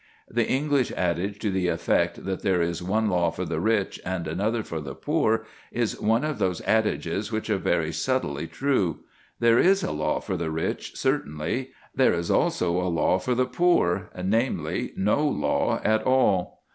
[0.27, 4.27] The English adage to the effect that there is one law for the rich and
[4.27, 9.01] another for the poor is one of those adages which are very subtly true.
[9.39, 11.69] There is a law for the rich, certainly.
[11.93, 16.63] There is also a law for the poor namely, no law at all.